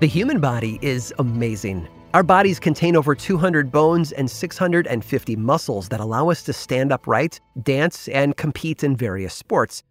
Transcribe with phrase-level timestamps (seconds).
[0.00, 1.86] The human body is amazing.
[2.14, 7.38] Our bodies contain over 200 bones and 650 muscles that allow us to stand upright,
[7.62, 9.82] dance, and compete in various sports.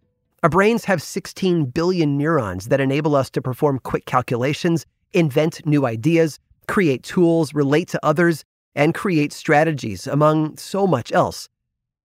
[0.42, 5.86] Our brains have 16 billion neurons that enable us to perform quick calculations, invent new
[5.86, 8.44] ideas, create tools, relate to others,
[8.74, 11.48] and create strategies, among so much else.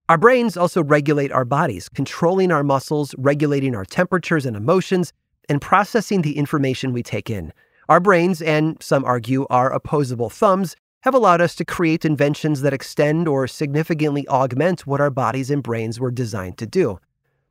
[0.09, 5.11] Our brains also regulate our bodies, controlling our muscles, regulating our temperatures and emotions,
[5.49, 7.51] and processing the information we take in.
[7.87, 12.73] Our brains, and some argue our opposable thumbs, have allowed us to create inventions that
[12.73, 16.99] extend or significantly augment what our bodies and brains were designed to do.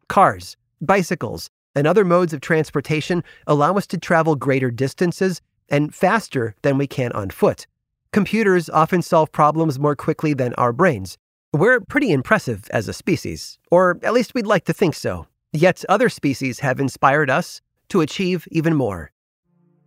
[0.08, 6.54] Cars, bicycles, and other modes of transportation allow us to travel greater distances and faster
[6.62, 7.66] than we can on foot.
[8.12, 11.16] Computers often solve problems more quickly than our brains.
[11.52, 15.26] We're pretty impressive as a species, or at least we'd like to think so.
[15.52, 17.60] Yet other species have inspired us
[17.90, 19.12] to achieve even more.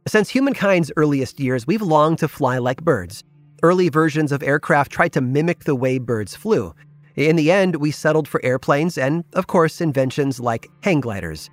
[0.08, 3.26] Since humankind's earliest years, we've longed to fly like birds.
[3.62, 6.74] Early versions of aircraft tried to mimic the way birds flew.
[7.18, 11.50] In the end, we settled for airplanes and, of course, inventions like hang gliders.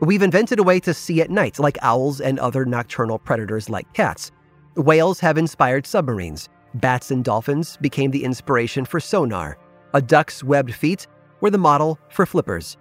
[0.00, 3.92] We've invented a way to see at night, like owls and other nocturnal predators like
[3.92, 4.30] cats.
[4.76, 6.48] Whales have inspired submarines.
[6.74, 9.58] Bats and dolphins became the inspiration for sonar.
[9.94, 11.08] A duck's webbed feet
[11.40, 12.76] were the model for flippers.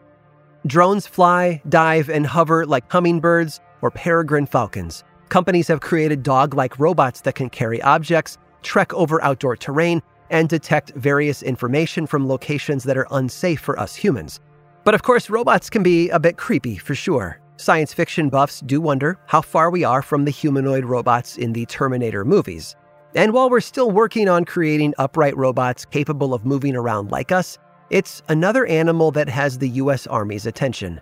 [0.68, 5.04] Drones fly, dive, and hover like hummingbirds or peregrine falcons.
[5.30, 10.50] Companies have created dog like robots that can carry objects, trek over outdoor terrain, and
[10.50, 14.40] detect various information from locations that are unsafe for us humans.
[14.84, 17.40] But of course, robots can be a bit creepy for sure.
[17.58, 21.66] Science fiction buffs do wonder how far we are from the humanoid robots in the
[21.66, 22.76] Terminator movies.
[23.16, 27.58] And while we're still working on creating upright robots capable of moving around like us,
[27.90, 31.00] it's another animal that has the US Army's attention.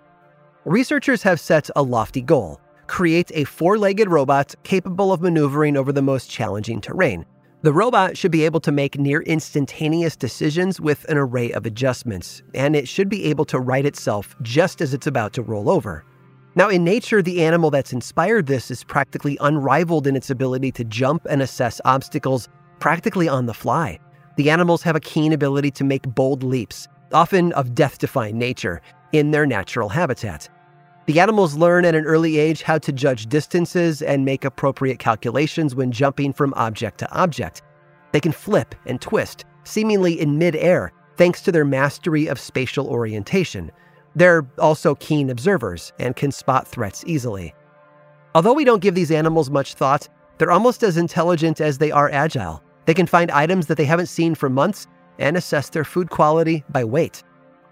[0.64, 2.62] Researchers have set a lofty goal
[2.94, 7.26] create a four legged robot capable of maneuvering over the most challenging terrain.
[7.64, 12.44] The robot should be able to make near instantaneous decisions with an array of adjustments,
[12.54, 16.06] and it should be able to right itself just as it's about to roll over.
[16.54, 20.84] Now, in nature, the animal that's inspired this is practically unrivaled in its ability to
[20.84, 22.48] jump and assess obstacles
[22.80, 23.98] practically on the fly.
[24.38, 28.81] The animals have a keen ability to make bold leaps, often of death defying nature,
[29.14, 30.48] in their natural habitat.
[31.06, 35.75] The animals learn at an early age how to judge distances and make appropriate calculations
[35.75, 37.62] when jumping from object to object.
[38.14, 43.69] They can flip and twist, seemingly in midair, thanks to their mastery of spatial orientation.
[44.16, 47.53] They're also keen observers and can spot threats easily.
[48.34, 52.09] Although we don't give these animals much thought, they're almost as intelligent as they are
[52.12, 52.63] agile.
[52.86, 54.88] They can find items that they haven't seen for months
[55.19, 57.24] and assess their food quality by weight.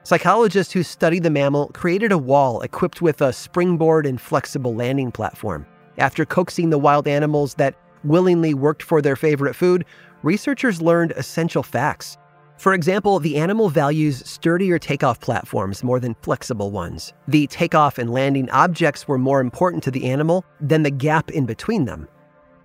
[0.04, 5.12] Psychologists who study the mammal created a wall equipped with a springboard and flexible landing
[5.12, 5.64] platform.
[6.00, 9.86] After coaxing the wild animals that willingly worked for their favorite food,
[10.24, 12.18] researchers learned essential facts.
[12.58, 17.14] For example, the animal values sturdier takeoff platforms more than flexible ones.
[17.28, 21.46] The takeoff and landing objects were more important to the animal than the gap in
[21.46, 22.08] between them.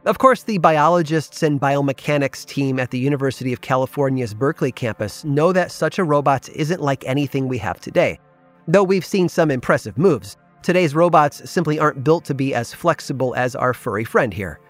[0.06, 5.53] Of course, the biologists and biomechanics team at the University of California's Berkeley campus know
[5.53, 8.20] that such a robot isn't like anything we have today.
[8.69, 13.35] Though we've seen some impressive moves, today's robots simply aren't built to be as flexible
[13.35, 14.61] as our furry friend here.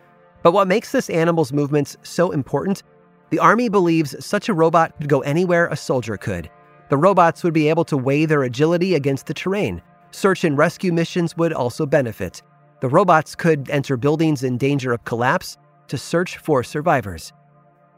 [0.43, 2.83] But what makes this animal's movements so important?
[3.29, 6.49] The Army believes such a robot could go anywhere a soldier could.
[6.89, 9.83] The robots would be able to weigh their agility against the terrain.
[10.13, 12.41] Search and rescue missions would also benefit.
[12.81, 15.57] The robots could enter buildings in danger of collapse
[15.89, 17.33] to search for survivors.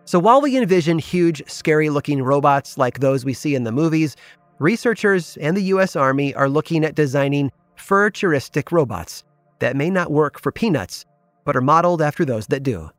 [0.05, 4.17] So while we envision huge, scary looking robots like those we see in the movies,
[4.59, 9.25] researchers and the US Army are looking at designing futuristic robots
[9.59, 11.05] that may not work for peanuts,
[11.45, 12.91] but are modeled after those that do.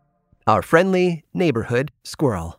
[0.47, 2.58] Our friendly neighborhood squirrel.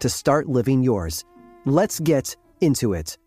[0.00, 1.24] to start living yours.
[1.64, 3.18] Let's get into it.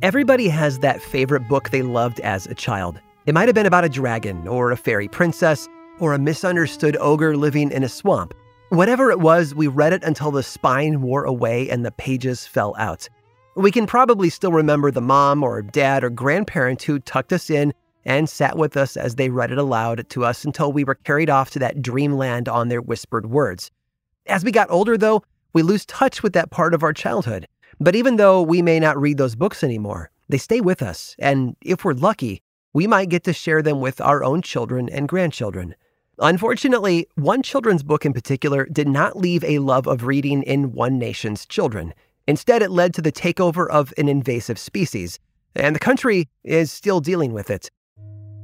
[0.00, 3.00] Everybody has that favorite book they loved as a child.
[3.26, 7.36] It might have been about a dragon, or a fairy princess, or a misunderstood ogre
[7.36, 8.32] living in a swamp.
[8.70, 12.74] Whatever it was, we read it until the spine wore away and the pages fell
[12.78, 13.08] out.
[13.58, 17.74] We can probably still remember the mom or dad or grandparent who tucked us in
[18.04, 21.28] and sat with us as they read it aloud to us until we were carried
[21.28, 23.72] off to that dreamland on their whispered words.
[24.26, 25.24] As we got older, though,
[25.54, 27.48] we lose touch with that part of our childhood.
[27.80, 31.56] But even though we may not read those books anymore, they stay with us, and
[31.60, 32.40] if we're lucky,
[32.74, 35.74] we might get to share them with our own children and grandchildren.
[36.20, 40.96] Unfortunately, one children's book in particular did not leave a love of reading in one
[40.96, 41.92] nation's children.
[42.28, 45.18] Instead, it led to the takeover of an invasive species,
[45.56, 47.70] and the country is still dealing with it.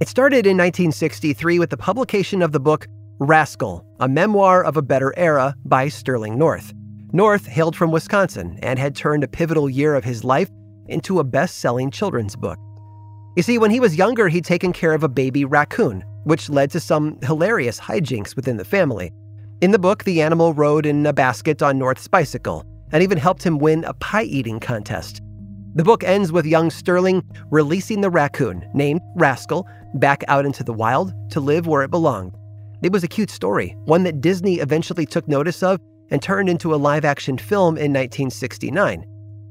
[0.01, 2.89] It started in 1963 with the publication of the book
[3.19, 6.73] Rascal, a memoir of a better era by Sterling North.
[7.13, 10.49] North hailed from Wisconsin and had turned a pivotal year of his life
[10.87, 12.59] into a best selling children's book.
[13.37, 16.71] You see, when he was younger, he'd taken care of a baby raccoon, which led
[16.71, 19.13] to some hilarious hijinks within the family.
[19.61, 23.43] In the book, the animal rode in a basket on North's bicycle, and even helped
[23.43, 25.21] him win a pie eating contest.
[25.75, 30.73] The book ends with young Sterling releasing the raccoon, named Rascal, back out into the
[30.73, 32.33] wild to live where it belonged.
[32.83, 36.73] It was a cute story, one that Disney eventually took notice of and turned into
[36.73, 39.05] a live action film in 1969.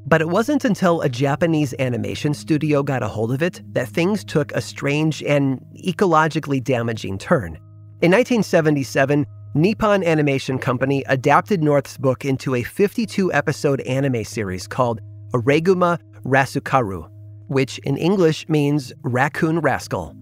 [0.06, 4.24] But it wasn't until a Japanese animation studio got a hold of it that things
[4.24, 7.58] took a strange and ecologically damaging turn.
[8.02, 15.00] In 1977, Nippon Animation Company adapted North's book into a 52 episode anime series called
[15.36, 17.08] Araiguma Rasukaru,
[17.50, 20.16] which in English means raccoon rascal.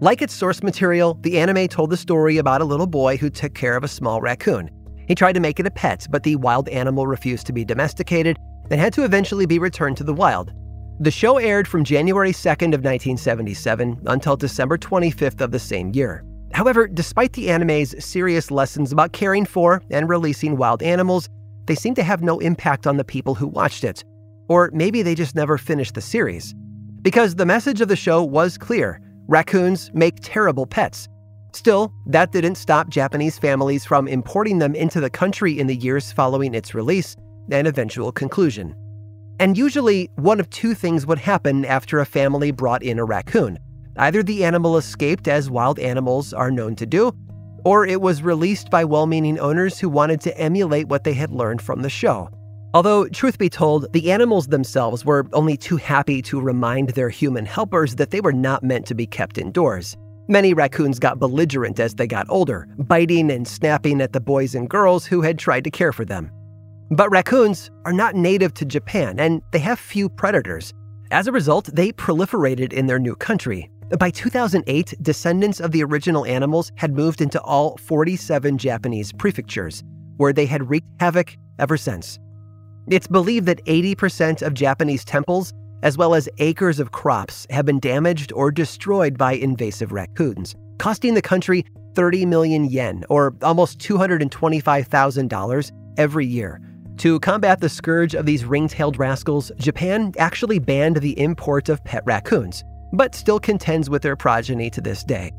[0.00, 3.52] Like its source material, the anime told the story about a little boy who took
[3.52, 4.70] care of a small raccoon.
[5.06, 8.38] He tried to make it a pet, but the wild animal refused to be domesticated
[8.70, 10.50] and had to eventually be returned to the wild.
[10.98, 16.24] The show aired from January 2nd of 1977 until December 25th of the same year.
[16.52, 21.28] However, despite the anime's serious lessons about caring for and releasing wild animals,
[21.66, 24.04] they seem to have no impact on the people who watched it.
[24.48, 26.54] Or maybe they just never finished the series.
[27.00, 31.08] Because the message of the show was clear raccoons make terrible pets.
[31.52, 36.12] Still, that didn't stop Japanese families from importing them into the country in the years
[36.12, 37.16] following its release
[37.50, 38.74] and eventual conclusion.
[39.38, 43.58] And usually, one of two things would happen after a family brought in a raccoon.
[43.96, 47.12] Either the animal escaped, as wild animals are known to do,
[47.64, 51.30] or it was released by well meaning owners who wanted to emulate what they had
[51.30, 52.28] learned from the show.
[52.74, 57.44] Although, truth be told, the animals themselves were only too happy to remind their human
[57.44, 59.96] helpers that they were not meant to be kept indoors.
[60.26, 64.70] Many raccoons got belligerent as they got older, biting and snapping at the boys and
[64.70, 66.30] girls who had tried to care for them.
[66.90, 70.72] But raccoons are not native to Japan and they have few predators.
[71.10, 76.24] As a result, they proliferated in their new country, by 2008, descendants of the original
[76.24, 79.84] animals had moved into all 47 Japanese prefectures,
[80.16, 82.18] where they had wreaked havoc ever since.
[82.88, 87.80] It's believed that 80% of Japanese temples, as well as acres of crops, have been
[87.80, 91.62] damaged or destroyed by invasive raccoons, costing the country
[91.94, 96.62] 30 million yen, or almost $225,000, every year.
[96.96, 101.84] To combat the scourge of these ring tailed rascals, Japan actually banned the import of
[101.84, 105.32] pet raccoons but still contends with their progeny to this day.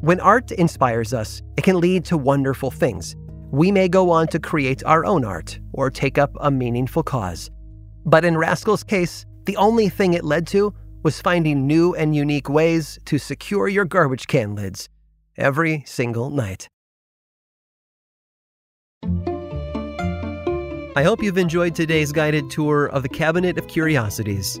[0.00, 3.16] When art inspires us, it can lead to wonderful things.
[3.50, 7.50] We may go on to create our own art or take up a meaningful cause.
[8.04, 12.48] But in Rascal's case, the only thing it led to was finding new and unique
[12.48, 14.88] ways to secure your garbage can lids
[15.36, 16.68] every single night.
[20.96, 24.60] I hope you've enjoyed today's guided tour of the Cabinet of Curiosities.